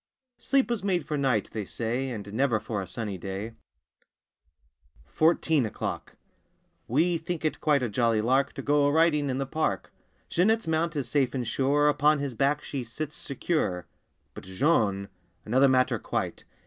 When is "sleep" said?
0.39-0.67